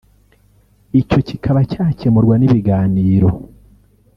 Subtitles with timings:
[1.01, 3.29] icyo kikaba cyakemurwa n’ibiganiro